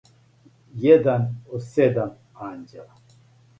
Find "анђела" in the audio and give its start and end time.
2.49-3.01